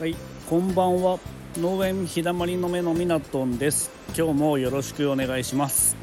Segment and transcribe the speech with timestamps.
[0.00, 0.16] はい、
[0.48, 1.18] こんばんは。
[1.58, 3.90] 農園日だまりの目のみなとんです。
[4.16, 5.94] 今日もよろしくお願いします。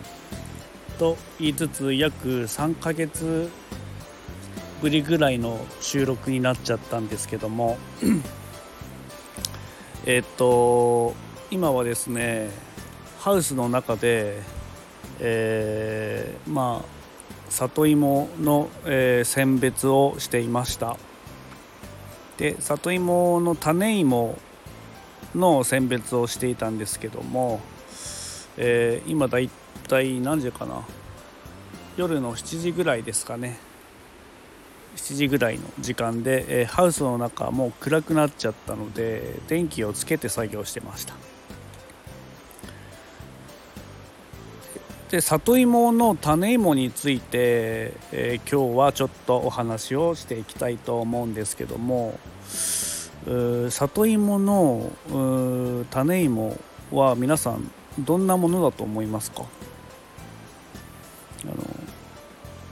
[1.00, 3.50] と言いつつ約3ヶ月
[4.84, 7.80] ぶりぐらいの収録になっちゃったんですけども、
[10.06, 11.16] えっと
[11.50, 12.52] 今はですね
[13.18, 14.44] ハウスの中で、
[15.20, 20.98] えーまあ里芋の、えー選別をしていました。
[22.38, 24.38] で里芋の種芋
[25.36, 27.60] の選別をしていたんですけども、
[28.58, 29.50] えー今だい
[29.88, 30.84] たい何時かな？
[31.98, 33.58] 夜の7時ぐらいですかね。
[34.96, 41.16] 7時ぐらいの時間で、えーハウスの中もう暗くなっちゃったので電気をつけて作業してました。
[45.10, 52.20] で里芋の種芋について、えー今日はちょっとお話をしていきたいと思うんですけども
[53.70, 56.58] 里芋の種芋
[56.92, 59.46] は皆さんどんなものだと思いますか？
[61.46, 61.56] あの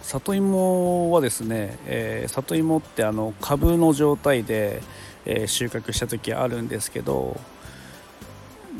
[0.01, 4.81] 里芋はですね、えー里芋ってあの株の状態で、
[5.25, 7.39] えー収穫した時あるんですけど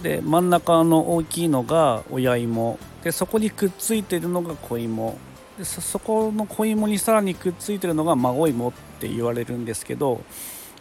[0.06, 2.78] で真ん中の大きいのが親芋。
[3.04, 5.18] でそこにくっついてるのが子芋。
[5.58, 10.22] でそこの子芋にさらにくっついてるのが孫芋って言われるんですけど、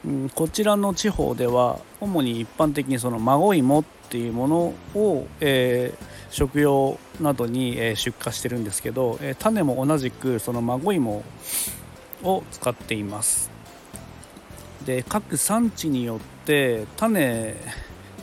[0.05, 11.23] うん、こちらの地方では主に一般的にその孫芋っていうものを、えー食用などに、え出荷してるんですけど、え種も同じくその孫芋
[12.25, 13.53] を使っています。
[14.85, 17.55] で各産地によって種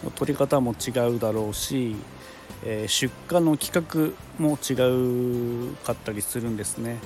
[0.10, 1.96] 取り方も違うだろうし、
[2.64, 4.74] えー出荷の規格も違
[5.70, 6.98] うかったりするんですね。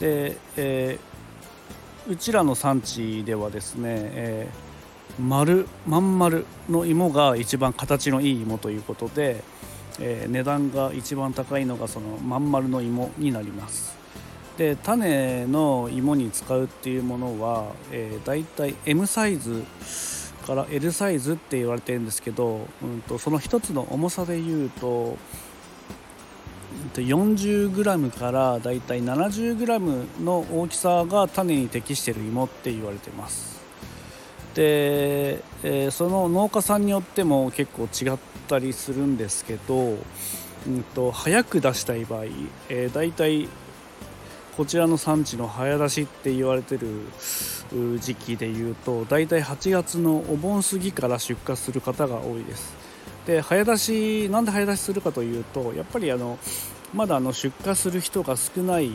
[0.00, 9.44] で、えーうちらの産地ではですね、えー丸まん丸の芋が一番形のいい芋ということで、
[10.00, 13.96] えー値段が一番高いのがそのまん丸の芋になります。
[14.56, 19.64] で種の芋に使うっていうものは、えー、だいたい M サイズ
[20.42, 25.16] から L サイズって言われてるんですけど、うん、とその一つの重さでいうと
[26.94, 33.62] 40g からだいたい 70g の大きさが種に適してる芋って言われてます。
[34.54, 39.96] で、えその農家さんによっても結構違ったりするんですけど、
[40.66, 42.24] うん、と早く出したい場合、
[42.68, 43.48] えー、だいたい
[44.56, 46.86] こちらの産地の早出しって言われてる
[47.98, 52.74] 時期でいうとだいたい8月のお盆過ぎから出荷する方が多いです。
[53.26, 56.38] で早出しなんで早出しするかというとやっぱりあの
[56.92, 58.92] まだあの出荷する人が少ない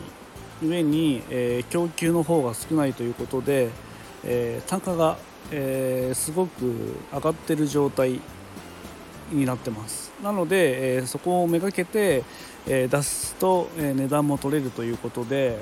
[0.62, 3.70] 上に、えー供給の方が少ないということで、
[4.24, 5.16] えー単価が、
[5.50, 8.20] えーすごく上がってる状態
[9.30, 10.12] になってます。
[10.22, 12.24] なので、えーそこをめがけて、
[12.66, 15.58] えー出すと、えー値段も取れるということで、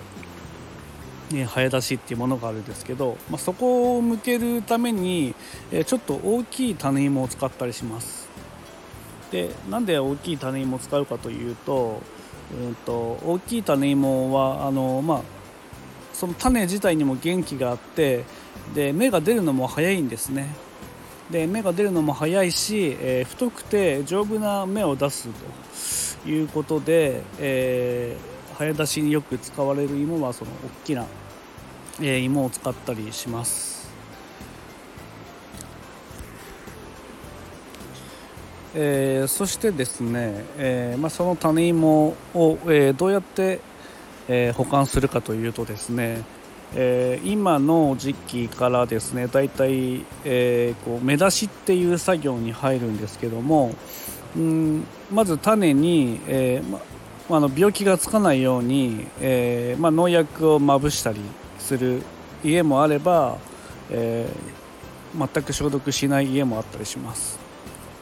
[1.30, 5.34] ね、早出しっていうものがあるんですけど、まあ、そこを向けるために、
[5.72, 8.26] えちょっと大きい種芋を使ったりします。
[9.30, 12.00] でなんで大きい種芋を使うかというと,、
[12.52, 12.92] うん、と
[13.24, 15.20] 大きい種芋はあの、まあ、
[16.12, 18.24] その種自体にも元気があって
[18.74, 20.54] で芽が出るのも早いんですね。
[21.30, 25.28] で芽が出るのも早いし、えー太くて丈夫な芽を出す
[26.22, 30.50] ということで、えー早出しによく使われる芋はその
[30.82, 31.04] 大きな、
[32.00, 33.90] えー芋を使ったりします。
[38.74, 43.60] えーそしてですね、えーまあ、その種芋を、えーどうやって、
[44.28, 46.22] えー保管するかというとですね、
[46.74, 53.74] えー今の時期からですねだいたい、えこう芽出しっていう作業に入るんですけども
[54.36, 56.80] うんまず種に、えーま
[57.28, 61.20] あの病気がつかないように、えーまあ、農薬をまぶしたり
[61.58, 62.02] する
[62.44, 63.38] 家もあれば、
[63.90, 64.56] えー
[65.18, 67.38] 全く消毒しない家もあったりします。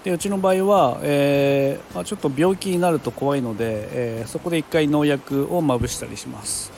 [0.03, 6.73] でうちの場合は、えーまあ、ちょっと病気になると怖いので、えーそこで1回農薬をまぶしたりします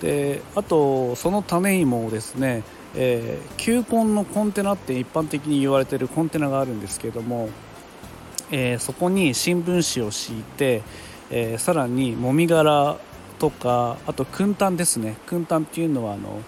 [0.00, 2.62] であとその種芋をですね、
[2.94, 7.48] えー球根のコンテナって一般的に言われてるコンテナがあるんですけども、
[8.50, 10.82] えーそこに新聞紙を敷いて、
[11.30, 12.96] えーさらにもみ殻
[13.38, 15.16] とかあと燻炭ですね。
[15.26, 16.40] 燻炭っていうのはあの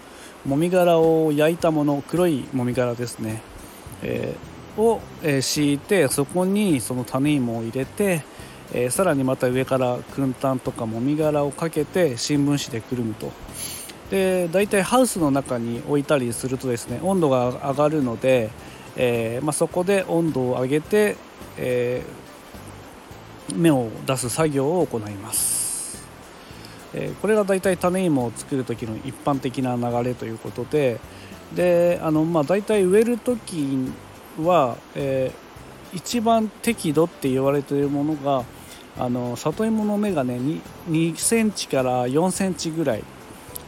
[0.44, 3.43] もみ殻を焼いたもの黒いもみ殻ですね、
[4.02, 4.35] え
[4.79, 8.23] を、え敷いてそこにその種芋を入れて、
[8.72, 13.32] えーさらにまた上から燻炭とかもみ殻をかけて新聞紙でくるむと。
[14.11, 18.50] で大体ハウスの中に置いたりするとですね温度が上がるので、
[18.96, 21.17] えー、まあ、そこで温度を上げて、
[21.56, 26.02] えー、芽を出す作業を行います、
[26.93, 30.99] えこれがだいたい種芋を作る時の一般的な流れということで
[31.55, 33.93] であの、まあ、大体植える時
[34.40, 35.32] は、え
[35.93, 38.44] 一番適度って言われているものが
[38.98, 43.04] あの里芋の芽がね 2, 2センチから4センチぐらい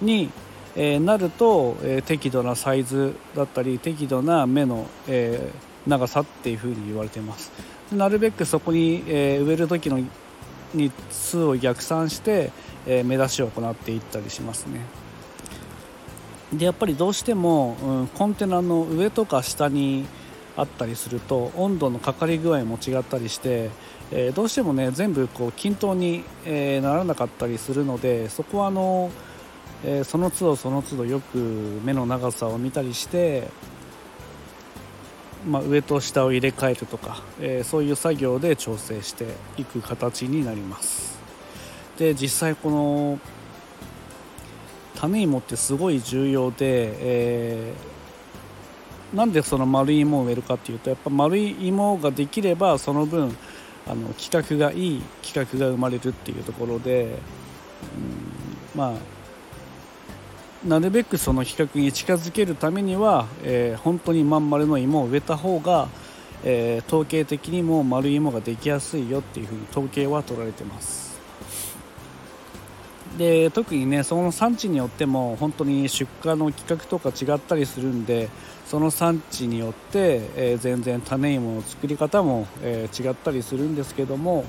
[0.00, 0.30] に、
[0.76, 7.52] えー、なると、えー、適度なサイズだったり適度な芽の、えー、長さっていうふうに言われてます。
[7.92, 10.00] なるべくそこに、え植える時の
[10.72, 12.50] 日数を逆算して、
[12.86, 14.80] え目出しを行っていったりしますね。
[16.52, 20.06] でやっぱりどうしても、うん、コンテナの上とか下に
[20.56, 23.70] あったりすると温度のかかり具合も違ったりして、
[24.10, 29.10] えー、どうしてもね全部こう均等に、えー、ならなかったりするのでそこはあの、
[29.84, 31.38] えー、その都度その都度よく
[31.84, 33.48] 目の長さを見たりして、
[35.46, 39.26] まあ、上と下を入れ替えるとか、えそういう作業で調整して
[39.56, 41.18] いく形になります。
[41.98, 43.18] で実際この
[44.96, 46.56] 種芋ってすごい重要で、
[47.00, 47.92] えー
[49.14, 53.36] なんでその丸い芋を植えるかっていうとやっぱ丸い芋ができればその分
[53.86, 59.22] あの規格がいい規格が生まれるっていうところで、うん、まあ
[60.66, 65.88] なるべくその規格に近づけるためには、えー、本当にまん丸の芋を植えた方が、
[66.44, 71.01] えー、統計的にも丸い芋ができやすいよっていうふうに統計は取られてます。
[73.22, 78.28] で特にねその産地によっても本当に出荷の規格とか違ったりするんで
[78.66, 84.44] その産地によって、えー、全然種芋の作り方も、えー、違ったりするんですけども、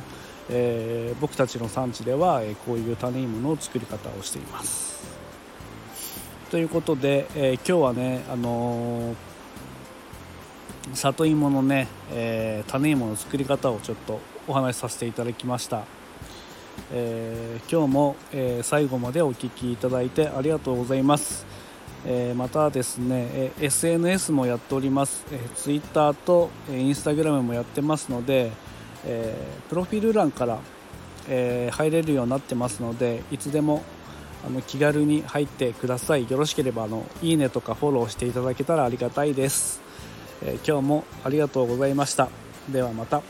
[0.50, 5.04] えー、僕たちの産地では、えこういう種芋の作り方をしています。
[6.50, 9.14] ということで、え今日はね、あの
[10.94, 15.84] 里芋のね、え種芋の作り方をちょっとお話しさせていただきました。
[16.92, 21.46] えー、今日も、えー、最後までお聴きいただいてありがとうございます、
[22.06, 28.52] えー、またですね、え SNS もやっております、え Twitter と、え Instagram もやってますので、
[29.06, 29.36] え
[29.70, 30.60] プロフィール欄から、
[31.28, 33.82] え入れるようになってますのでいつでも
[34.46, 36.30] あの気軽に入ってください。
[36.30, 39.82] よろしければあのいいねとかフォローしていただけたらありがたいです、
[40.42, 42.30] え今日もありがとうございました。
[42.70, 43.22] ではまた。